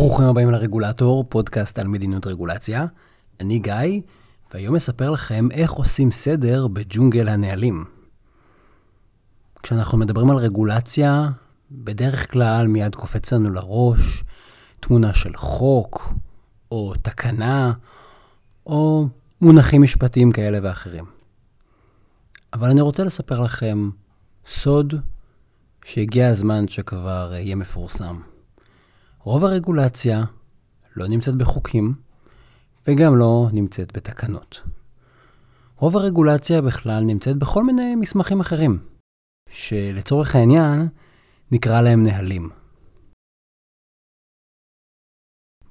ברוכים 0.00 0.26
הבאים 0.26 0.50
לרגולטור, 0.50 1.24
פודקאסט 1.28 1.78
על 1.78 1.86
מדיניות 1.86 2.26
רגולציה. 2.26 2.86
אני 3.40 3.58
גיא, 3.58 4.00
והיום 4.54 4.76
אספר 4.76 5.10
לכם 5.10 5.48
איך 5.50 5.72
עושים 5.72 6.10
סדר 6.10 6.68
בג'ונגל 6.68 7.28
הנהלים. 7.28 7.84
כשאנחנו 9.62 9.98
מדברים 9.98 10.30
על 10.30 10.36
רגולציה, 10.36 11.28
בדרך 11.70 12.32
כלל 12.32 12.66
מיד 12.66 12.94
קופץ 12.94 13.32
לנו 13.32 13.50
לראש 13.50 14.24
תמונה 14.80 15.14
של 15.14 15.36
חוק, 15.36 16.14
או 16.72 16.92
תקנה, 17.02 17.72
או 18.66 19.08
מונחים 19.40 19.82
משפטיים 19.82 20.32
כאלה 20.32 20.58
ואחרים. 20.62 21.04
אבל 22.52 22.70
אני 22.70 22.80
רוצה 22.80 23.04
לספר 23.04 23.40
לכם 23.40 23.90
סוד 24.46 24.94
שהגיע 25.84 26.28
הזמן 26.28 26.68
שכבר 26.68 27.32
יהיה 27.34 27.56
מפורסם. 27.56 28.29
רוב 29.22 29.44
הרגולציה 29.44 30.24
לא 30.96 31.08
נמצאת 31.08 31.34
בחוקים, 31.34 31.94
וגם 32.88 33.16
לא 33.16 33.48
נמצאת 33.52 33.96
בתקנות. 33.96 34.62
רוב 35.76 35.96
הרגולציה 35.96 36.62
בכלל 36.62 37.04
נמצאת 37.04 37.36
בכל 37.36 37.64
מיני 37.64 37.94
מסמכים 37.94 38.40
אחרים, 38.40 38.78
שלצורך 39.48 40.36
העניין 40.36 40.88
נקרא 41.52 41.80
להם 41.80 42.02
נהלים. 42.02 42.50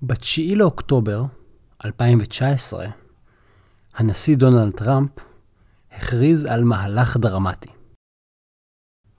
ב-9 0.02 0.56
לאוקטובר 0.56 1.24
2019, 1.86 2.88
הנשיא 3.94 4.38
דונלד 4.38 4.72
טראמפ 4.72 5.12
הכריז 5.92 6.46
על 6.46 6.64
מהלך 6.64 7.18
דרמטי. 7.18 7.79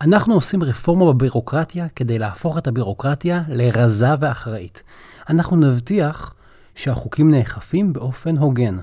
אנחנו 0.01 0.35
עושים 0.35 0.63
רפורמה 0.63 1.13
בבירוקרטיה 1.13 1.89
כדי 1.89 2.19
להפוך 2.19 2.59
את 2.59 2.67
הבירוקרטיה 2.67 3.43
לרזה 3.49 4.07
ואחראית. 4.21 4.83
אנחנו 5.29 5.57
נבטיח 5.57 6.35
שהחוקים 6.75 7.31
נאכפים 7.31 7.93
באופן 7.93 8.37
הוגן. 8.37 8.79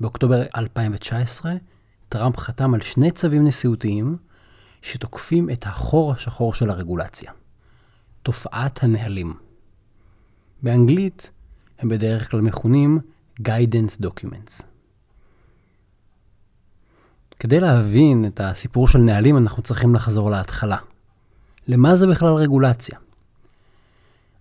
באוקטובר 0.00 0.42
2019, 0.56 1.52
טראמפ 2.08 2.36
חתם 2.36 2.74
על 2.74 2.80
שני 2.80 3.10
צווים 3.10 3.46
נשיאותיים 3.46 4.16
שתוקפים 4.82 5.50
את 5.50 5.66
החור 5.66 6.12
השחור 6.12 6.54
של 6.54 6.70
הרגולציה. 6.70 7.32
תופעת 8.22 8.82
הנהלים. 8.82 9.34
באנגלית 10.62 11.30
הם 11.78 11.88
בדרך 11.88 12.30
כלל 12.30 12.40
מכונים 12.40 12.98
Guidance 13.40 14.02
Documents. 14.02 14.64
כדי 17.40 17.60
להבין 17.60 18.24
את 18.24 18.40
הסיפור 18.40 18.88
של 18.88 18.98
נהלים, 18.98 19.36
אנחנו 19.36 19.62
צריכים 19.62 19.94
לחזור 19.94 20.30
להתחלה. 20.30 20.76
למה 21.68 21.96
זה 21.96 22.06
בכלל 22.06 22.32
רגולציה? 22.32 22.98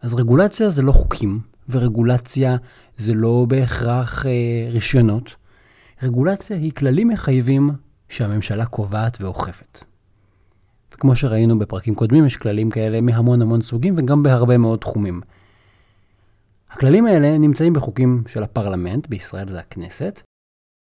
אז 0.02 0.14
רגולציה 0.14 0.70
זה 0.70 0.82
לא 0.82 0.92
חוקים, 0.92 1.40
ורגולציה 1.70 2.56
זה 2.98 3.14
לא 3.14 3.46
בהכרח 3.48 4.26
אה, 4.26 4.32
רישיונות. 4.72 5.36
רגולציה 6.04 6.58
היא 6.58 6.72
כללים 6.72 7.08
מחייבים 7.08 7.70
שהממשלה 8.10 8.66
קובעת 8.66 9.22
ואוכפת. 9.22 9.84
וכמו 10.94 11.16
שראינו 11.16 11.60
בפרקים 11.60 11.96
קודמים, 11.96 12.26
יש 12.26 12.38
כללים 12.38 12.70
כאלה 12.70 13.02
מהמון 13.02 13.42
המון 13.42 13.62
סוגים 13.62 13.94
וגם 13.98 14.24
בהרבה 14.24 14.58
מאוד 14.58 14.80
תחומים. 14.80 15.22
הכללים 16.72 17.06
האלה 17.06 17.38
נמצאים 17.38 17.74
בחוקים 17.74 18.24
של 18.28 18.44
הפרלמנט, 18.44 19.08
בישראל 19.08 19.50
זה 19.50 19.60
הכנסת, 19.60 20.22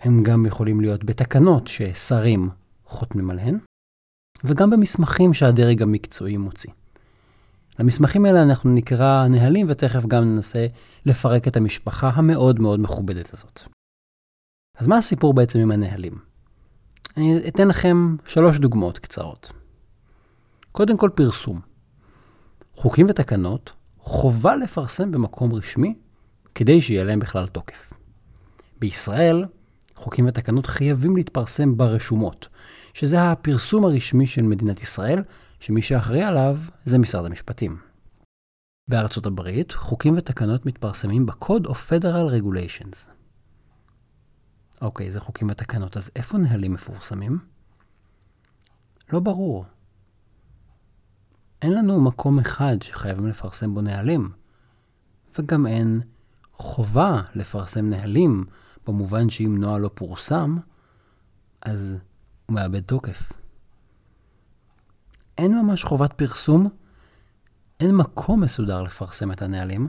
הם 0.04 0.24
גם 0.24 0.46
יכולים 0.46 0.82
להיות 0.82 1.04
בתקנות 1.04 1.68
ששרים 1.68 2.50
חותמים 2.86 3.30
עליהן, 3.30 3.60
וגם 4.44 4.70
במסמכים 4.70 5.34
שהדרג 5.34 5.82
המקצועי 5.82 6.38
מוציא. 6.38 6.72
למסמכים 7.80 8.26
האלה 8.26 8.44
אנחנו 8.44 8.74
נקרא 8.74 9.28
נהלים, 9.28 9.66
ותכף 9.70 10.06
גם 10.06 10.24
ננסה 10.24 10.68
לפרק 11.06 11.48
את 11.48 11.58
המשפחה 11.58 12.10
המאוד 12.10 12.60
מאוד 12.60 12.80
מכובדת 12.80 13.34
הזאת. 13.34 13.62
אז 14.78 14.88
מה 14.88 14.98
הסיפור 14.98 15.34
בעצם 15.34 15.60
עם 15.60 15.72
הנהלים? 15.72 16.14
אני 17.18 17.48
אתן 17.48 17.68
לכם 17.68 18.16
שלוש 18.26 18.60
דוגמאות 18.60 19.00
קצרות. 19.00 19.52
קודם 20.72 20.98
כל 20.98 21.10
פרסום. 21.16 21.60
חוקים 22.74 23.06
ותקנות 23.10 23.72
חובה 23.98 24.56
לפרסם 24.56 25.12
במקום 25.12 25.54
רשמי 25.54 25.96
כדי 26.56 26.82
שיהיה 26.82 27.04
להם 27.04 27.20
בכלל 27.20 27.48
תוקף. 27.48 27.94
בישראל, 28.80 29.46
חוקים 30.00 30.28
ותקנות 30.28 30.66
חייבים 30.66 31.16
להתפרסם 31.16 31.78
ברשומות, 31.78 32.48
שזה 32.94 33.32
הפרסום 33.32 33.86
הרשמי 33.86 34.28
של 34.28 34.42
מדינת 34.42 34.82
ישראל, 34.82 35.24
שמי 35.60 35.82
שאחראי 35.82 36.24
עליו 36.24 36.58
זה 36.86 36.98
משרד 36.98 37.26
המשפטים. 37.26 37.78
בארצות 38.88 39.26
הברית, 39.26 39.72
חוקים 39.72 40.18
ותקנות 40.18 40.66
מתפרסמים 40.66 41.26
ב-Code 41.26 41.66
of 41.66 41.74
Federal 41.90 42.42
Regulations. 42.42 43.10
אוקיי, 44.82 45.12
זה 45.12 45.20
חוקים 45.20 45.50
ותקנות, 45.50 45.98
אז 45.98 46.12
איפה 46.16 46.38
נהלים 46.38 46.74
מפורסמים? 46.74 47.40
לא 49.14 49.20
ברור. 49.20 49.66
אין 51.62 51.74
לנו 51.74 52.02
מקום 52.02 52.40
אחד 52.40 52.82
שחייבים 52.82 53.28
לפרסם 53.28 53.74
בו 53.74 53.82
נהלים, 53.82 54.30
וגם 55.40 55.68
אין 55.68 56.02
חובה 56.54 57.22
לפרסם 57.36 57.90
נהלים 57.90 58.46
במובן 58.92 59.30
שאם 59.30 59.58
נוהל 59.58 59.82
לא 59.82 59.90
פורסם, 59.94 60.58
אז 61.62 61.98
הוא 62.46 62.56
מאבד 62.56 62.82
תוקף. 62.82 63.32
אין 65.38 65.58
ממש 65.58 65.84
חובת 65.84 66.14
פרסום, 66.14 66.68
אין 67.80 67.96
מקום 67.96 68.42
מסודר 68.42 68.82
לפרסם 68.82 69.32
את 69.32 69.42
הנהלים, 69.42 69.88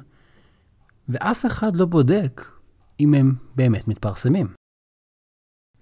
ואף 1.08 1.46
אחד 1.46 1.76
לא 1.76 1.86
בודק 1.86 2.46
אם 3.00 3.14
הם 3.14 3.34
באמת 3.56 3.88
מתפרסמים. 3.88 4.54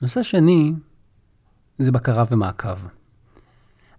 נושא 0.02 0.22
שני 0.22 0.72
זה 1.78 1.92
בקרה 1.92 2.24
ומעקב. 2.30 2.78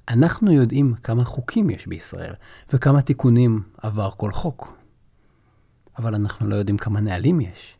אנחנו 0.07 0.51
יודעים 0.51 0.95
כמה 0.95 1.25
חוקים 1.25 1.69
יש 1.69 1.87
בישראל 1.87 2.33
וכמה 2.73 3.01
תיקונים 3.01 3.63
עבר 3.77 4.11
כל 4.11 4.31
חוק, 4.31 4.77
אבל 5.97 6.15
אנחנו 6.15 6.47
לא 6.47 6.55
יודעים 6.55 6.77
כמה 6.77 7.01
נהלים 7.01 7.41
יש. 7.41 7.78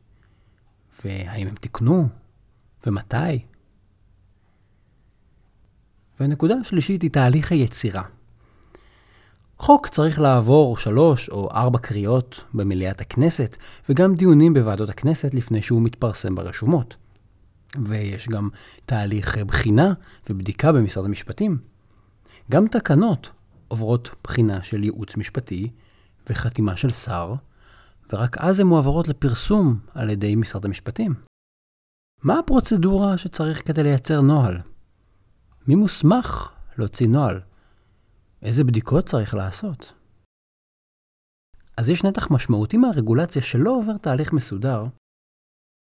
והאם 1.06 1.48
הם 1.48 1.56
תיקנו, 1.56 2.08
ומתי. 2.86 3.46
והנקודה 6.20 6.56
השלישית 6.56 7.02
היא 7.02 7.12
תהליך 7.12 7.52
היצירה. 7.52 8.04
חוק 9.58 9.88
צריך 9.88 10.20
לעבור 10.20 10.78
שלוש 10.78 11.30
או 11.30 11.52
ארבע 11.52 11.80
קריאות 11.80 12.44
במליאת 12.54 13.02
הכנסת, 13.02 13.58
וגם 13.90 14.16
דיונים 14.16 14.54
בוועדות 14.54 14.90
הכנסת 14.90 15.34
לפני 15.34 15.62
שהוא 15.62 15.82
מתפרסם 15.82 16.36
ברשומות. 16.36 16.96
ויש 17.86 18.28
גם 18.28 18.50
תהליך 18.86 19.38
בחינה 19.38 19.94
ובדיקה 20.30 20.72
במשרד 20.72 21.06
המשפטים. 21.06 21.58
גם 22.52 22.68
תקנות 22.68 23.30
עוברות 23.68 24.10
בחינה 24.24 24.64
של 24.64 24.84
ייעוץ 24.84 25.18
משפטי 25.18 25.70
וחתימה 26.30 26.76
של 26.76 26.90
שר, 26.90 27.34
ורק 28.14 28.38
אז 28.38 28.60
הן 28.60 28.68
מועברות 28.68 29.08
לפרסום 29.08 29.80
על 29.94 30.10
ידי 30.10 30.36
משרד 30.36 30.66
המשפטים. 30.66 31.14
מה 32.24 32.40
הפרוצדורה 32.40 33.18
שצריך 33.18 33.68
כדי 33.68 33.84
לייצר 33.84 34.22
נוהל? 34.22 34.58
מי 35.68 35.76
מוסמך 35.76 36.50
להוציא 36.78 37.08
נוהל? 37.08 37.42
איזה 38.42 38.64
בדיקות 38.64 39.06
צריך 39.06 39.34
לעשות? 39.34 39.94
אז 41.78 41.90
יש 41.90 42.04
נתח 42.04 42.32
משמעותי 42.32 42.78
מהרגולציה 42.78 43.42
שלא 43.42 43.72
עובר 43.72 43.98
תהליך 43.98 44.34
מסודר, 44.34 44.86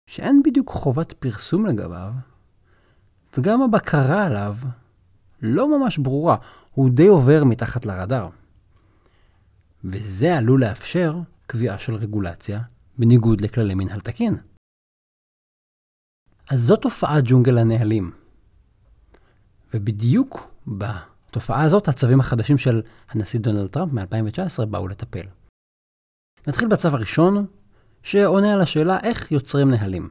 שאין 0.09 0.43
בדיוק 0.45 0.69
חובת 0.69 1.13
פרסום 1.13 1.65
לגביו, 1.65 2.13
וגם 3.37 3.61
הבקרה 3.61 4.25
עליו 4.25 4.55
לא 5.41 5.79
ממש 5.79 5.97
ברורה, 5.97 6.37
הוא 6.71 6.89
די 6.89 7.07
עובר 7.07 7.43
מתחת 7.43 7.85
לרדאר. 7.85 8.29
וזה 9.83 10.37
עלול 10.37 10.61
לאפשר 10.61 11.19
קביעה 11.51 11.77
של 11.77 11.95
רגולציה 11.95 12.61
בניגוד 12.97 13.41
לכללי 13.41 13.75
מנהל 13.75 13.99
תקין. 13.99 14.37
אז 16.49 16.59
זו 16.59 16.75
תופעת 16.75 17.23
ג'ונגל 17.27 17.57
הנהלים. 17.57 18.11
ובדיוק 19.73 20.51
בתופעה 20.67 21.63
הזאת 21.63 21.87
הצווים 21.87 22.19
החדשים 22.19 22.57
של 22.57 22.81
הנשיא 23.09 23.39
דונלד 23.39 23.67
טראמפ 23.67 23.93
מ-2019 23.93 24.65
באו 24.65 24.87
לטפל. 24.87 25.25
נתחיל 26.47 26.67
בצו 26.67 26.87
הראשון, 26.87 27.45
שעונה 28.03 28.53
על 28.53 28.61
השאלה 28.61 28.99
איך 29.03 29.31
יוצרים 29.31 29.71
נהלים. 29.71 30.09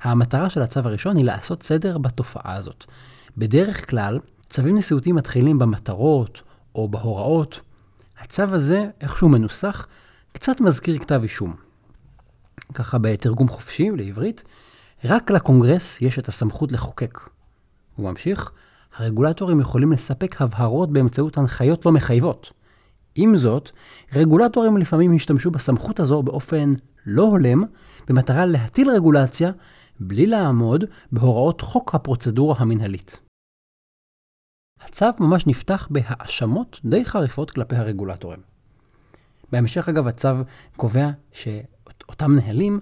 המטרה 0.00 0.50
של 0.50 0.62
הצו 0.62 0.80
הראשון 0.80 1.16
היא 1.16 1.24
לעשות 1.24 1.62
סדר 1.62 1.98
בתופעה 1.98 2.54
הזאת. 2.54 2.84
בדרך 3.36 3.90
כלל, 3.90 4.18
צווים 4.48 4.78
נשיאותיים 4.78 5.16
מתחילים 5.16 5.58
במטרות 5.58 6.42
או 6.74 6.88
בהוראות. 6.88 7.60
הצו 8.18 8.42
הזה, 8.42 8.90
איך 9.00 9.16
שהוא 9.16 9.30
מנוסח, 9.30 9.86
קצת 10.40 10.60
מזכיר 10.60 10.98
כתב 10.98 11.20
אישום. 11.22 11.54
ככה 12.74 12.98
בתרגום 12.98 13.48
חופשי 13.48 13.90
לעברית, 13.90 14.44
רק 15.04 15.30
לקונגרס 15.30 16.02
יש 16.02 16.18
את 16.18 16.28
הסמכות 16.28 16.72
לחוקק. 16.72 17.18
הוא 17.96 18.10
ממשיך, 18.10 18.50
הרגולטורים 18.96 19.60
יכולים 19.60 19.92
לספק 19.92 20.42
הבהרות 20.42 20.92
באמצעות 20.92 21.38
הנחיות 21.38 21.86
לא 21.86 21.92
מחייבות. 21.92 22.52
עם 23.14 23.36
זאת, 23.36 23.70
רגולטורים 24.12 24.76
לפעמים 24.76 25.16
השתמשו 25.16 25.50
בסמכות 25.50 26.00
הזו 26.00 26.22
באופן 26.22 26.72
לא 27.06 27.22
הולם, 27.22 27.64
במטרה 28.08 28.46
להטיל 28.46 28.90
רגולציה 28.90 29.50
בלי 30.00 30.26
לעמוד 30.26 30.84
בהוראות 31.12 31.60
חוק 31.60 31.94
הפרוצדורה 31.94 32.54
המנהלית. 32.58 33.20
הצו 34.80 35.06
ממש 35.20 35.46
נפתח 35.46 35.88
בהאשמות 35.90 36.80
די 36.84 37.04
חריפות 37.04 37.50
כלפי 37.50 37.76
הרגולטורים. 37.76 38.49
בהמשך 39.52 39.88
אגב 39.88 40.06
הצו 40.06 40.28
קובע 40.76 41.10
שאותם 41.32 42.36
נהלים, 42.36 42.80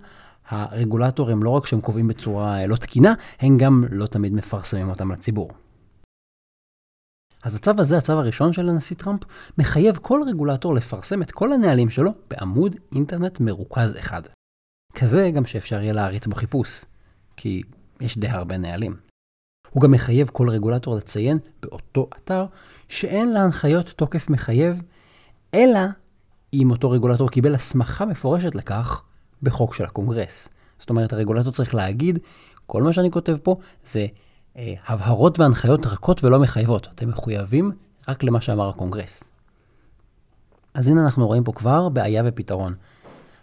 הרגולטורים 0.48 1.42
לא 1.42 1.50
רק 1.50 1.66
שהם 1.66 1.80
קובעים 1.80 2.08
בצורה 2.08 2.66
לא 2.66 2.76
תקינה, 2.76 3.14
הם 3.40 3.58
גם 3.58 3.84
לא 3.90 4.06
תמיד 4.06 4.32
מפרסמים 4.32 4.88
אותם 4.88 5.12
לציבור. 5.12 5.50
אז 7.42 7.54
הצו 7.54 7.70
הזה, 7.78 7.98
הצו 7.98 8.12
הראשון 8.12 8.52
של 8.52 8.68
הנשיא 8.68 8.96
טראמפ, 8.96 9.20
מחייב 9.58 9.98
כל 10.02 10.20
רגולטור 10.28 10.74
לפרסם 10.74 11.22
את 11.22 11.32
כל 11.32 11.52
הנהלים 11.52 11.90
שלו 11.90 12.10
בעמוד 12.30 12.76
אינטרנט 12.92 13.40
מרוכז 13.40 13.96
אחד. 13.98 14.22
כזה 14.94 15.30
גם 15.34 15.46
שאפשר 15.46 15.80
יהיה 15.80 15.92
להריץ 15.92 16.26
בו 16.26 16.34
חיפוש, 16.34 16.84
כי 17.36 17.62
יש 18.00 18.18
די 18.18 18.28
הרבה 18.28 18.58
נהלים. 18.58 18.96
הוא 19.70 19.82
גם 19.82 19.90
מחייב 19.90 20.30
כל 20.32 20.48
רגולטור 20.48 20.96
לציין 20.96 21.38
באותו 21.62 22.08
אתר 22.16 22.46
שאין 22.88 23.32
להנחיות 23.32 23.88
תוקף 23.88 24.30
מחייב, 24.30 24.82
אלא 25.54 25.80
אם 26.54 26.70
אותו 26.70 26.90
רגולטור 26.90 27.30
קיבל 27.30 27.54
הסמכה 27.54 28.04
מפורשת 28.06 28.54
לכך 28.54 29.02
בחוק 29.42 29.74
של 29.74 29.84
הקונגרס. 29.84 30.48
זאת 30.78 30.90
אומרת, 30.90 31.12
הרגולטור 31.12 31.52
צריך 31.52 31.74
להגיד, 31.74 32.18
כל 32.66 32.82
מה 32.82 32.92
שאני 32.92 33.10
כותב 33.10 33.36
פה 33.42 33.56
זה 33.86 34.06
אה, 34.56 34.74
הבהרות 34.86 35.38
והנחיות 35.38 35.86
רכות 35.86 36.24
ולא 36.24 36.38
מחייבות. 36.38 36.88
אתם 36.94 37.08
מחויבים 37.08 37.72
רק 38.08 38.22
למה 38.22 38.40
שאמר 38.40 38.68
הקונגרס. 38.68 39.24
אז 40.74 40.88
הנה 40.88 41.04
אנחנו 41.04 41.26
רואים 41.26 41.44
פה 41.44 41.52
כבר 41.52 41.88
בעיה 41.88 42.22
ופתרון. 42.26 42.74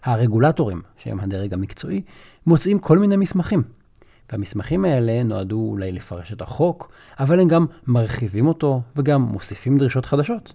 הרגולטורים, 0.03 0.81
שהם 0.97 1.19
הדרג 1.19 1.53
המקצועי, 1.53 2.01
מוצאים 2.47 2.79
כל 2.79 2.97
מיני 2.97 3.15
מסמכים. 3.17 3.63
והמסמכים 4.31 4.85
האלה 4.85 5.23
נועדו 5.23 5.67
אולי 5.69 5.91
לפרש 5.91 6.33
את 6.33 6.41
החוק, 6.41 6.91
אבל 7.19 7.39
הם 7.39 7.47
גם 7.47 7.65
מרחיבים 7.87 8.47
אותו 8.47 8.81
וגם 8.95 9.21
מוסיפים 9.21 9.77
דרישות 9.77 10.05
חדשות. 10.05 10.53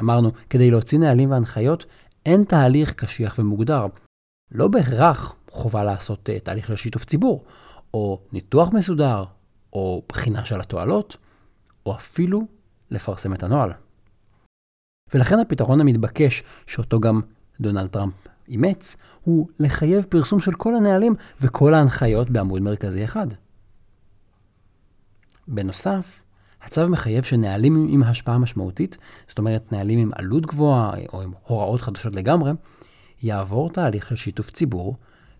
אמרנו, 0.00 0.30
כדי 0.50 0.70
להוציא 0.70 0.98
נהלים 0.98 1.30
והנחיות, 1.30 1.86
אין 2.26 2.44
תהליך 2.44 2.94
קשיח 2.94 3.38
ומוגדר. 3.38 3.86
לא 4.50 4.68
בהכרח 4.68 5.36
חובה 5.50 5.84
לעשות 5.84 6.28
uh, 6.28 6.44
תהליך 6.44 6.66
של 6.66 6.76
שיתוף 6.76 7.04
ציבור, 7.04 7.44
או 7.94 8.20
ניתוח 8.32 8.72
מסודר, 8.72 9.24
או 9.72 10.02
בחינה 10.08 10.44
של 10.44 10.60
התועלות, 10.60 11.16
או 11.86 11.94
אפילו 11.94 12.46
לפרסם 12.90 13.34
את 13.34 13.42
הנוהל. 13.42 13.70
ולכן 15.14 15.38
הפתרון 15.38 15.80
המתבקש, 15.80 16.42
שאותו 16.66 17.00
גם 17.00 17.20
דונלד 17.60 17.86
טראמפ 17.86 18.14
אימץ, 18.48 18.96
הוא 19.22 19.48
לחייב 19.58 20.04
פרסום 20.08 20.40
של 20.40 20.52
כל 20.52 20.74
הנהלים 20.74 21.14
וכל 21.40 21.74
ההנחיות 21.74 22.30
בעמוד 22.30 22.62
מרכזי 22.62 23.04
אחד. 23.04 23.26
בנוסף, 25.48 26.22
הצו 26.64 26.88
מחייב 26.88 27.24
שנהלים 27.24 27.86
עם 27.90 28.02
השפעה 28.02 28.38
משמעותית, 28.38 28.98
זאת 29.28 29.38
אומרת 29.38 29.72
נהלים 29.72 29.98
עם 29.98 30.10
עלות 30.14 30.46
גבוהה 30.46 30.92
או 31.12 31.22
עם 31.22 31.32
הוראות 31.46 31.80
חדשות 31.80 32.14
לגמרי, 32.14 32.52
יעבור 33.22 33.70
תהליך 33.70 34.08
של 34.08 34.16
שיתוף 34.16 34.50
ציבור 34.50 34.96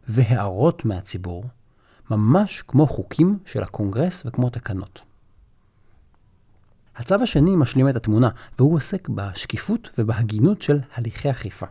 והערות 0.08 0.84
מהציבור, 0.84 1.44
ממש 2.10 2.62
כמו 2.68 2.86
חוקים 2.86 3.38
של 3.44 3.62
הקונגרס 3.62 4.22
וכמו 4.26 4.50
תקנות. 4.50 5.02
הצו 6.96 7.14
השני 7.14 7.56
משלים 7.56 7.88
את 7.88 7.96
התמונה, 7.96 8.28
והוא 8.58 8.74
עוסק 8.74 9.08
בשקיפות 9.08 9.90
ובהגינות 9.98 10.62
של 10.62 10.78
הליכי 10.94 11.30
אכיפה. 11.30 11.66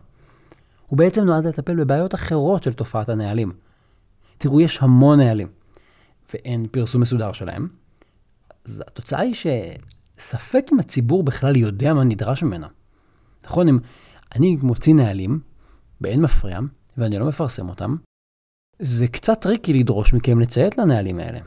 הוא 0.86 0.98
בעצם 0.98 1.24
נועד 1.24 1.46
לטפל 1.46 1.76
בבעיות 1.76 2.14
אחרות 2.14 2.62
של 2.62 2.72
תופעת 2.72 3.08
הנהלים. 3.08 3.52
תראו, 4.38 4.60
יש 4.60 4.82
המון 4.82 5.20
נהלים, 5.20 5.48
ואין 6.34 6.66
פרסום 6.70 7.02
מסודר 7.02 7.32
שלהם. 7.32 7.81
אז 8.64 8.82
התוצאה 8.86 9.20
היא 9.20 9.34
שספק 9.34 10.66
אם 10.72 10.78
הציבור 10.78 11.22
בכלל 11.22 11.56
יודע 11.56 11.94
מה 11.94 12.04
נדרש 12.04 12.42
ממנו. 12.42 12.66
נכון, 13.44 13.68
אם 13.68 13.78
אני 14.34 14.56
מוציא 14.62 14.94
נהלים, 14.94 15.40
באין 16.00 16.22
מפריע, 16.22 16.58
ואני 16.96 17.18
לא 17.18 17.26
מפרסם 17.26 17.68
אותם, 17.68 17.96
זה 18.78 19.08
קצת 19.08 19.40
tricky 19.40 19.72
לדרוש 19.72 20.14
מכם 20.14 20.40
לציית 20.40 20.78
לנהלים 20.78 21.18
האלה. 21.18 21.38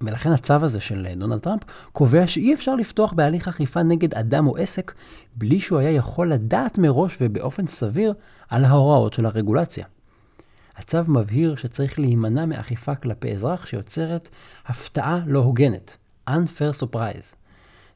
ולכן 0.00 0.32
הצו 0.32 0.54
הזה 0.54 0.80
של 0.80 1.06
דונלד 1.16 1.38
טראמפ 1.38 1.62
קובע 1.92 2.26
שאי 2.26 2.54
אפשר 2.54 2.74
לפתוח 2.74 3.12
בהליך 3.12 3.48
אכיפה 3.48 3.82
נגד 3.82 4.14
אדם 4.14 4.46
או 4.46 4.56
עסק 4.56 4.92
בלי 5.34 5.60
שהוא 5.60 5.78
היה 5.78 5.90
יכול 5.90 6.32
לדעת 6.32 6.78
מראש 6.78 7.16
ובאופן 7.20 7.66
סביר 7.66 8.14
על 8.48 8.64
ההוראות 8.64 9.12
של 9.12 9.26
הרגולציה. 9.26 9.86
הצו 10.76 10.98
מבהיר 11.08 11.56
שצריך 11.56 11.98
להימנע 11.98 12.46
מאכיפה 12.46 12.94
כלפי 12.94 13.32
אזרח 13.32 13.66
שיוצרת 13.66 14.28
הפתעה 14.66 15.20
לא 15.26 15.38
הוגנת, 15.38 15.96
unfair 16.30 16.82
surprise. 16.82 17.36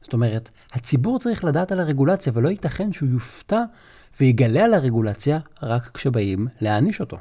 זאת 0.01 0.13
אומרת, 0.13 0.49
הציבור 0.73 1.19
צריך 1.19 1.43
לדעת 1.43 1.71
על 1.71 1.79
הרגולציה 1.79 2.33
ולא 2.35 2.49
ייתכן 2.49 2.91
שהוא 2.91 3.09
יופתע 3.09 3.63
ויגלה 4.19 4.65
על 4.65 4.73
הרגולציה 4.73 5.39
רק 5.61 5.91
כשבאים 5.93 6.47
להעניש 6.61 7.01
אותו. 7.01 7.17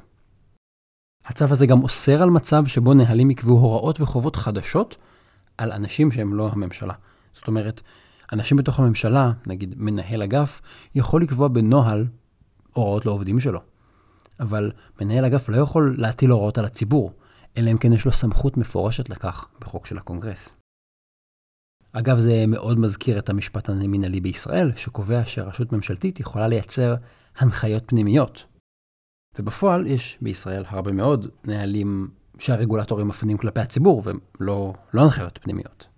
הצו 1.26 1.44
הזה 1.50 1.66
גם 1.66 1.82
אוסר 1.82 2.22
על 2.22 2.30
מצב 2.30 2.66
שבו 2.66 2.94
נהלים 2.94 3.30
יקבעו 3.30 3.58
הוראות 3.58 4.00
וחובות 4.00 4.36
חדשות 4.36 4.96
על 5.58 5.72
אנשים 5.72 6.12
שהם 6.12 6.34
לא 6.34 6.48
הממשלה. 6.52 6.94
זאת 7.34 7.48
אומרת, 7.48 7.80
אנשים 8.32 8.56
בתוך 8.56 8.78
הממשלה, 8.78 9.32
נגיד 9.46 9.74
מנהל 9.76 10.22
אגף, 10.22 10.60
יכול 10.94 11.22
לקבוע 11.22 11.48
בנוהל 11.48 12.06
הוראות 12.72 13.06
לעובדים 13.06 13.40
שלו. 13.40 13.60
אבל 14.40 14.72
מנהל 15.00 15.25
אגף 15.25 15.48
לא 15.48 15.56
יכול 15.56 15.94
להטיל 15.98 16.31
הוראות 16.31 16.58
על 16.58 16.64
הציבור, 16.64 17.12
אלא 17.56 17.70
אם 17.70 17.78
כן 17.78 17.92
יש 17.92 18.04
לו 18.04 18.12
סמכות 18.12 18.56
מפורשת 18.56 19.08
לכך 19.08 19.48
בחוק 19.60 19.86
של 19.86 19.98
הקונגרס. 19.98 20.54
אגב, 21.92 22.19
זה 22.19 22.44
מאוד 22.48 22.78
מזכיר 22.78 23.19
את 23.19 23.28
המשפט 23.28 23.69
המינהלי 23.69 24.20
בישראל, 24.20 24.72
שקובע 24.76 25.22
שרשות 25.26 25.72
ממשלתית 25.72 26.20
יכולה 26.20 26.48
לייצר 26.48 26.94
הנחיות 27.36 27.82
פנימיות, 27.86 28.46
ובפועל 29.38 29.86
יש 29.86 30.19
בישראל 30.22 30.64
הרבה 30.66 30.92
מאוד 30.92 31.26
נהלים 31.44 32.10
שהרגולטורים 32.38 33.08
מפנים 33.08 33.37
כלפי 33.37 33.60
הציבור, 33.60 34.02
ולא 34.04 34.75
לא 34.94 35.02
הנחיות 35.02 35.38
פנימיות. 35.42 35.94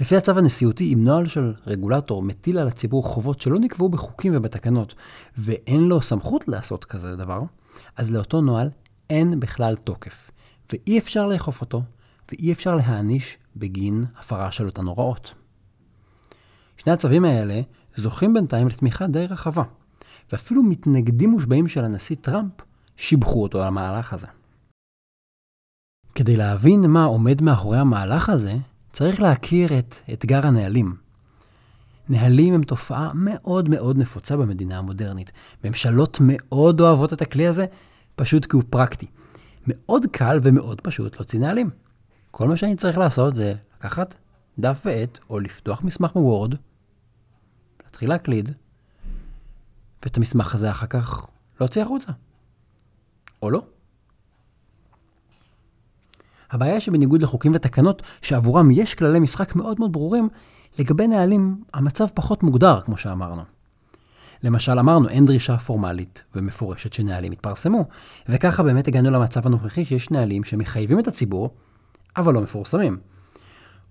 לפי 0.00 0.16
הצו 0.16 0.38
הנשיאותי, 0.38 0.94
אם 0.94 1.04
נוהל 1.04 1.28
של 1.28 1.54
רגולטור 1.66 2.22
מטיל 2.22 2.58
על 2.58 2.68
הציבור 2.68 3.02
חובות 3.02 3.40
שלא 3.40 3.58
נקבעו 3.58 3.88
בחוקים 3.88 4.32
ובתקנות, 4.36 4.94
ואין 5.38 5.88
לו 5.88 6.00
סמכות 6.00 6.48
לעשות 6.48 6.84
כזה 6.84 7.16
דבר, 7.16 7.42
אז 7.96 8.10
לאותו 8.10 8.40
נוהל 8.40 8.70
אין 9.10 9.40
בכלל 9.40 9.76
תוקף, 9.76 10.30
ואי 10.72 10.98
אפשר 10.98 11.26
לאכוף 11.26 11.60
אותו, 11.60 11.82
ואי 12.30 12.52
אפשר 12.52 12.74
להעניש 12.74 13.38
בגין 13.56 14.04
הפרה 14.18 14.50
של 14.50 14.66
אותן 14.66 14.86
הוראות. 14.86 15.34
שני 16.76 16.92
הצווים 16.92 17.24
האלה 17.24 17.60
זוכים 17.96 18.34
בינתיים 18.34 18.66
לתמיכה 18.66 19.06
די 19.06 19.26
רחבה. 19.26 19.62
ואפילו 20.32 20.62
מתנגדים 20.62 21.30
מושבעים 21.30 21.68
של 21.68 21.84
הנשיא 21.84 22.16
טראמפ 22.20 22.52
שיבחו 22.96 23.42
אותו 23.42 23.62
על 23.62 23.68
המהלך 23.68 24.12
הזה. 24.12 24.26
כדי 26.14 26.36
להבין 26.36 26.80
מה 26.80 27.04
עומד 27.04 27.42
מאחורי 27.42 27.78
המהלך 27.78 28.28
הזה, 28.28 28.54
צריך 28.94 29.20
להכיר 29.20 29.78
את 29.78 29.96
אתגר 30.12 30.46
הנהלים. 30.46 30.96
נהלים 32.08 32.54
הם 32.54 32.62
תופעה 32.62 33.08
מאוד 33.14 33.68
מאוד 33.68 33.98
נפוצה 33.98 34.36
במדינה 34.36 34.78
המודרנית. 34.78 35.32
ממשלות 35.64 36.18
מאוד 36.20 36.80
אוהבות 36.80 37.12
את 37.12 37.22
הכלי 37.22 37.46
הזה, 37.46 37.66
פשוט 38.16 38.46
כי 38.46 38.56
הוא 38.56 38.62
פרקטי. 38.70 39.06
מאוד 39.66 40.06
קל 40.12 40.40
ומאוד 40.42 40.80
פשוט 40.80 41.16
להוציא 41.16 41.40
נהלים. 41.40 41.70
כל 42.30 42.48
מה 42.48 42.56
שאני 42.56 42.76
צריך 42.76 42.98
לעשות 42.98 43.34
זה 43.34 43.54
לקחת 43.76 44.14
דף 44.58 44.82
ועט, 44.84 45.18
או 45.30 45.40
לפתוח 45.40 45.82
מסמך 45.82 46.14
מוורד, 46.14 46.54
להתחיל 47.84 48.08
להקליד, 48.08 48.50
ואת 50.02 50.16
המסמך 50.16 50.54
הזה 50.54 50.70
אחר 50.70 50.86
כך 50.86 51.26
להוציא 51.60 51.82
החוצה. 51.82 52.12
או 53.42 53.50
לא. 53.50 53.62
הבעיה 56.50 56.80
שבניגוד 56.80 57.22
לחוקים 57.22 57.52
ותקנות 57.54 58.02
שעבורם 58.22 58.70
יש 58.70 58.94
כללי 58.94 59.20
משחק 59.20 59.56
מאוד 59.56 59.80
מאוד 59.80 59.92
ברורים, 59.92 60.28
לגבי 60.78 61.08
נהלים 61.08 61.56
המצב 61.74 62.06
פחות 62.14 62.42
מוגדר, 62.42 62.80
כמו 62.80 62.96
שאמרנו. 62.96 63.42
למשל 64.42 64.78
אמרנו, 64.78 65.08
אין 65.08 65.24
דרישה 65.26 65.56
פורמלית 65.58 66.22
ומפורשת 66.34 66.92
שנהלים 66.92 67.32
יתפרסמו, 67.32 67.84
וככה 68.28 68.62
באמת 68.62 68.88
הגענו 68.88 69.10
למצב 69.10 69.46
הנוכחי 69.46 69.84
שיש 69.84 70.10
נהלים 70.10 70.44
שמחייבים 70.44 70.98
את 70.98 71.08
הציבור, 71.08 71.50
אבל 72.16 72.34
לא 72.34 72.40
מפורסמים. 72.40 72.98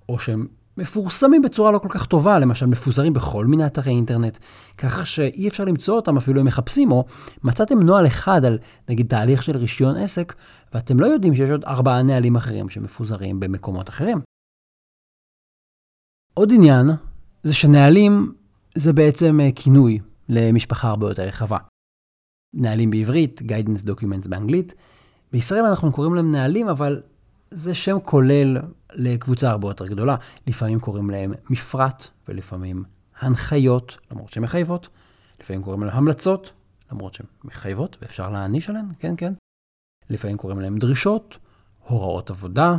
או 0.10 0.20
שהם 0.20 0.48
מפורסמים 0.78 1.42
בצורה 1.42 1.72
לא 1.72 1.80
כל 1.80 1.90
כך 1.90 2.06
טובה, 2.06 2.40
למשל 2.40 2.66
מפוזרים 2.66 3.14
בכל 3.14 3.46
מיני 3.46 3.66
אתרי 3.66 3.92
אינטרנט, 3.92 4.38
כך 4.78 5.08
שאי 5.08 5.48
אפשר 5.48 5.66
למצוא 5.66 5.96
אותם 5.96 6.18
אפילו 6.18 6.42
אם 6.42 6.46
מחפשים, 6.46 6.92
או 6.92 7.06
מצאתם 7.44 7.80
נוהל 7.80 8.08
אחד 8.08 8.46
על 8.46 8.58
נגיד 8.90 9.08
תהליך 9.08 9.44
של 9.44 9.58
רישיון 9.58 9.96
עסק, 9.96 10.34
ואתם 10.74 11.00
לא 11.00 11.06
יודעים 11.06 11.36
שיש 11.36 11.50
עוד 11.50 11.64
ארבעה 11.66 12.04
נהלים 12.04 12.36
אחרים 12.36 12.70
שמפוזרים 12.70 13.40
במקומות 13.40 13.90
אחרים. 13.90 14.20
עוד 16.34 16.52
עניין 16.54 16.90
זה 17.44 17.54
שנהלים 17.54 18.34
זה 18.76 18.94
בעצם 18.94 19.40
אה, 19.40 19.50
כינוי 19.56 20.00
למשפחה 20.30 20.90
הרבה 20.90 21.10
יותר 21.10 21.24
רחבה. 21.24 21.58
נהלים 22.54 22.90
בעברית, 22.90 23.42
guidance 23.42 23.88
documents 23.88 24.30
באנגלית. 24.30 24.74
בישראל 25.32 25.66
אנחנו 25.66 25.92
קוראים 25.92 26.14
להם 26.14 26.32
נהלים, 26.32 26.70
אבל 26.70 27.02
זה 27.52 27.74
שם 27.74 27.98
כולל 28.04 28.58
לקבוצה 28.96 29.52
הרבה 29.52 29.68
יותר 29.68 29.88
גדולה. 29.88 30.16
לפעמים 30.48 30.80
קוראים 30.80 31.10
להם 31.10 31.34
מפרט, 31.50 32.08
ולפעמים 32.28 32.84
הנחיות, 33.20 33.98
למרות 34.12 34.30
שהן 34.30 34.44
מחייבות. 34.44 34.90
לפעמים 35.40 35.64
קוראים 35.64 35.84
להם 35.84 35.98
המלצות, 35.98 36.52
למרות 36.92 37.14
שהן 37.14 37.26
מחייבות 37.44 37.98
ואפשר 38.02 38.30
להעניש 38.30 38.70
עליהן, 38.70 38.86
כן, 39.00 39.14
כן. 39.18 39.34
לפעמים 40.10 40.38
קוראים 40.38 40.60
להם 40.60 40.78
דרישות, 40.78 41.38
הוראות 41.88 42.30
עבודה, 42.30 42.78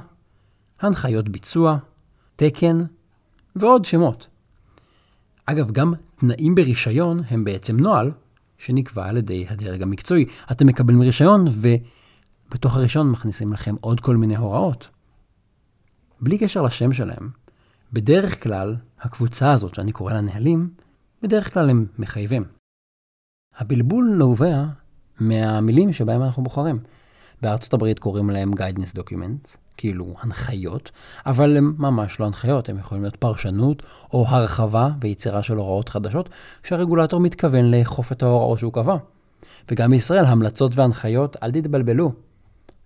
הנחיות 0.80 1.28
ביצוע, 1.28 1.78
תקן 2.36 2.84
ועוד 3.56 3.84
שמות. 3.84 4.26
אגב, 5.46 5.70
גם 5.70 5.94
תנאים 6.16 6.54
ברישיון 6.54 7.20
הם 7.30 7.44
בעצם 7.44 7.76
נוהל 7.76 8.10
שנקבע 8.58 9.08
על 9.08 9.16
ידי 9.16 9.46
הדרג 9.48 9.82
המקצועי. 9.82 10.24
אתם 10.50 10.66
מקבלים 10.66 11.02
רישיון 11.02 11.44
ובתוך 11.48 12.76
הרישיון 12.76 13.10
מכניסים 13.10 13.52
לכם 13.52 13.74
עוד 13.80 14.00
כל 14.00 14.16
מיני 14.16 14.36
הוראות. 14.36 14.88
בלי 16.24 16.38
קשר 16.38 16.62
לשם 16.62 16.92
שלהם, 16.92 17.30
בדרך 17.92 18.42
כלל 18.42 18.76
הקבוצה 19.00 19.52
הזאת 19.52 19.74
שאני 19.74 19.92
קורא 19.92 20.12
לה 20.12 20.20
נהלים, 20.20 20.70
בדרך 21.22 21.54
כלל 21.54 21.70
הם 21.70 21.86
מחייבים. 21.98 22.44
הבלבול 23.58 24.14
נובע 24.18 24.64
מהמילים 25.20 25.92
שבהם 25.92 26.22
אנחנו 26.22 26.42
בוחרים. 26.42 26.78
בארצות 27.42 27.74
הברית 27.74 27.98
קוראים 27.98 28.30
להם 28.30 28.52
guidance 28.52 28.98
documents, 28.98 29.56
כאילו 29.76 30.14
הנחיות, 30.20 30.90
אבל 31.26 31.56
הם 31.56 31.74
ממש 31.78 32.20
לא 32.20 32.26
הנחיות, 32.26 32.68
הם 32.68 32.78
יכולים 32.78 33.02
להיות 33.02 33.16
פרשנות 33.16 33.82
או 34.12 34.26
הרחבה 34.28 34.90
ויצירה 35.00 35.42
של 35.42 35.56
הוראות 35.56 35.88
חדשות, 35.88 36.28
שהרגולטור 36.62 37.20
מתכוון 37.20 37.70
לאכוף 37.70 38.12
את 38.12 38.22
ההוראות 38.22 38.58
שהוא 38.58 38.72
קבע. 38.72 38.96
וגם 39.70 39.90
בישראל, 39.90 40.24
המלצות 40.24 40.76
והנחיות, 40.76 41.36
אל 41.42 41.52
תתבלבלו, 41.52 42.12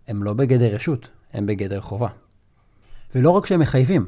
הם 0.08 0.22
לא 0.22 0.32
בגדר 0.32 0.74
רשות, 0.74 1.08
הם 1.32 1.46
בגדר 1.46 1.80
חובה. 1.80 2.08
ולא 3.14 3.30
רק 3.30 3.46
שהם 3.46 3.60
מחייבים, 3.60 4.06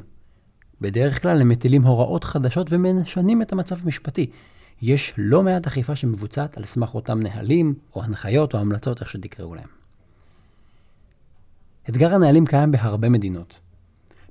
בדרך 0.80 1.22
כלל 1.22 1.40
הם 1.40 1.48
מטילים 1.48 1.82
הוראות 1.82 2.24
חדשות 2.24 2.66
ומשנים 2.70 3.42
את 3.42 3.52
המצב 3.52 3.76
המשפטי. 3.84 4.30
יש 4.82 5.14
לא 5.18 5.42
מעט 5.42 5.66
אכיפה 5.66 5.96
שמבוצעת 5.96 6.56
על 6.56 6.64
סמך 6.64 6.94
אותם 6.94 7.20
נהלים, 7.20 7.74
או 7.94 8.02
הנחיות, 8.02 8.54
או 8.54 8.58
המלצות, 8.58 9.00
איך 9.00 9.10
שתקראו 9.10 9.54
להם. 9.54 9.68
אתגר 11.88 12.14
הנהלים 12.14 12.46
קיים 12.46 12.70
בהרבה 12.70 13.08
מדינות. 13.08 13.58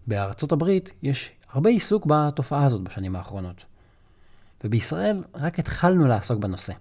בארצות 0.07 0.51
הברית 0.51 0.93
יש 1.03 1.31
הרבה 1.51 1.69
עיסוק 1.69 2.05
בתופעה 2.05 2.65
הזאת 2.65 2.81
בשנים 2.81 3.15
האחרונות. 3.15 3.65
ובישראל 4.63 5.23
רק 5.35 5.59
התחלנו 5.59 6.07
לעסוק 6.07 6.39
בנושא. 6.39 6.73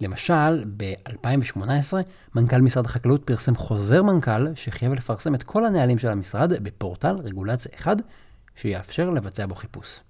למשל, 0.00 0.64
ב-2018 0.76 1.94
מנכ"ל 2.34 2.60
משרד 2.60 2.86
החקלאות 2.86 3.24
פרסם 3.24 3.56
חוזר 3.56 4.02
מנכ"ל 4.02 4.54
שחייב 4.54 4.92
לפרסם 4.92 5.34
את 5.34 5.42
כל 5.42 5.64
הנהלים 5.64 5.98
של 5.98 6.08
המשרד 6.08 6.52
בפורטל 6.62 7.16
רגולציה 7.16 7.72
אחד 7.74 7.96
שיאפשר 8.56 9.10
לבצע 9.10 9.46
בו 9.46 9.54
חיפוש. 9.54 10.00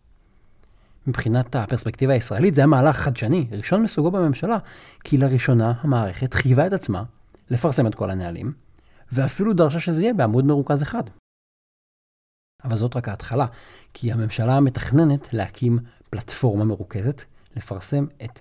מבחינת 1.06 1.56
הפרספקטיבה 1.56 2.12
הישראלית 2.12 2.54
זה 2.54 2.60
היה 2.60 2.66
מהלך 2.66 2.96
חדשני, 2.96 3.46
ראשון 3.52 3.82
מסוגו 3.82 4.10
בממשלה, 4.10 4.56
כי 5.04 5.18
לראשונה 5.18 5.72
המערכת 5.80 6.34
חייבה 6.34 6.66
את 6.66 6.72
עצמה 6.72 7.02
לפרסם 7.50 7.86
את 7.86 7.94
כל 7.94 8.10
הנהלים, 8.10 8.52
ואפילו 9.12 9.52
דרשה 9.52 9.80
שזה 9.80 10.02
יהיה 10.02 10.14
בעמוד 10.14 10.44
מרוכז 10.44 10.82
אחד. 10.82 11.02
אבל 12.64 12.76
זאת 12.76 12.96
רק 12.96 13.08
ההתחלה, 13.08 13.46
כי 13.94 14.12
הממשלה 14.12 14.60
מתכננת 14.60 15.34
להקים 15.34 15.78
פלטפורמה 16.10 16.64
מרוכזת, 16.64 17.24
לפרסם 17.56 18.06
את 18.24 18.40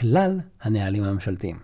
כלל 0.00 0.40
הנהלים 0.60 1.04
הממשלתיים. 1.04 1.58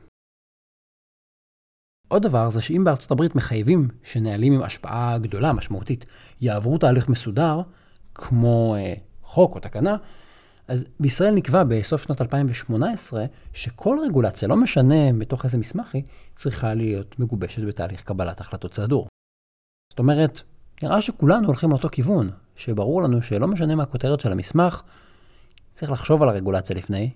עוד 2.08 2.22
דבר 2.22 2.50
זה 2.50 2.62
שאם 2.62 2.84
בארצות 2.84 3.10
הברית 3.10 3.34
מחייבים 3.34 3.88
שנהלים 4.02 4.52
עם 4.52 4.62
השפעה 4.62 5.18
גדולה, 5.18 5.52
משמעותית, 5.52 6.06
יעברו 6.40 6.78
תהליך 6.78 7.08
מסודר, 7.08 7.60
כמו 8.14 8.74
אה, 8.78 8.94
חוק 9.22 9.54
או 9.54 9.60
תקנה, 9.60 9.96
אז 10.68 10.84
בישראל 11.00 11.34
נקבע 11.34 11.64
בסוף 11.64 12.02
שנת 12.02 12.20
2018 12.20 13.24
שכל 13.52 13.98
רגולציה, 14.04 14.48
לא 14.48 14.56
משנה 14.56 15.12
בתוך 15.18 15.44
איזה 15.44 15.58
מסמך 15.58 15.94
היא, 15.94 16.02
צריכה 16.34 16.74
להיות 16.74 17.18
מגובשת 17.18 17.62
בתהליך 17.62 18.02
קבלת 18.02 18.40
החלטות 18.40 18.74
סדור. 18.74 19.08
זאת 19.92 19.98
אומרת, 19.98 20.40
נראה 20.82 21.02
שכולנו 21.02 21.46
הולכים 21.46 21.70
לאותו 21.70 21.88
כיוון, 21.88 22.30
שברור 22.56 23.02
לנו 23.02 23.22
שלא 23.22 23.48
משנה 23.48 23.74
מה 23.74 23.82
הכותרת 23.82 24.20
של 24.20 24.32
המסמך, 24.32 24.82
צריך 25.74 25.92
לחשוב 25.92 26.22
על 26.22 26.28
הרגולציה 26.28 26.76
לפני, 26.76 27.10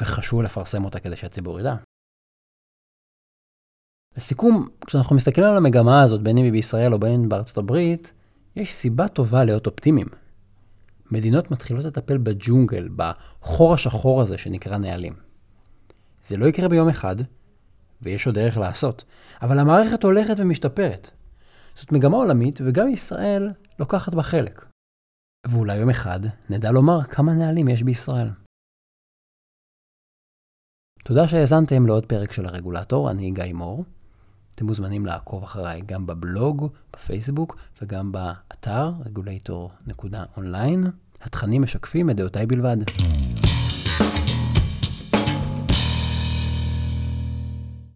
וחשוב 0.00 0.42
לפרסם 0.42 0.84
אותה 0.84 1.00
כדי 1.00 1.16
שהציבור 1.16 1.60
ידע. 1.60 1.74
לסיכום, 4.16 4.68
כשאנחנו 4.86 5.16
מסתכלים 5.16 5.46
על 5.46 5.56
המגמה 5.56 6.02
הזאת, 6.02 6.22
בין 6.22 6.38
אם 6.38 6.44
היא 6.44 6.52
בישראל 6.52 6.92
או 6.92 6.98
בין 6.98 7.28
בארצות 7.28 7.58
הברית, 7.58 8.12
יש 8.56 8.74
סיבה 8.74 9.08
טובה 9.08 9.44
להיות 9.44 9.66
אופטימיים. 9.66 10.06
מדינות 11.10 11.50
מתחילות 11.50 11.84
לטפל 11.84 12.18
בג'ונגל, 12.18 12.88
בחור 12.96 13.74
השחור 13.74 14.22
הזה 14.22 14.38
שנקרא 14.38 14.76
נהלים. 14.76 15.14
זה 16.24 16.36
לא 16.36 16.46
יקרה 16.46 16.68
ביום 16.68 16.88
אחד, 16.88 17.16
ויש 18.02 18.26
עוד 18.26 18.34
דרך 18.34 18.56
לעשות, 18.56 19.04
אבל 19.42 19.58
המערכת 19.58 20.02
הולכת 20.02 20.34
ומשתפרת. 20.38 21.10
זאת 21.74 21.92
מגמה 21.92 22.16
עולמית, 22.16 22.60
וגם 22.64 22.88
ישראל 22.88 23.50
לוקחת 23.78 24.14
בה 24.14 24.22
חלק. 24.22 24.64
ואולי 25.46 25.76
יום 25.76 25.90
אחד 25.90 26.20
נדע 26.50 26.72
לומר 26.72 27.02
כמה 27.02 27.34
נהלים 27.34 27.68
יש 27.68 27.82
בישראל. 27.82 28.28
תודה 31.04 31.28
שהאזנתם 31.28 31.86
לעוד 31.86 32.06
פרק 32.06 32.32
של 32.32 32.46
הרגולטור, 32.46 33.10
אני 33.10 33.30
גיא 33.30 33.52
מור. 33.52 33.84
אתם 34.54 34.66
מוזמנים 34.66 35.06
לעקוב 35.06 35.42
אחריי 35.42 35.82
גם 35.86 36.06
בבלוג, 36.06 36.68
בפייסבוק 36.92 37.56
וגם 37.82 38.12
באתר 38.12 38.92
regulator.online. 39.04 40.86
התכנים 41.22 41.62
משקפים 41.62 42.10
את 42.10 42.16
דעותיי 42.16 42.46
בלבד. 42.46 42.76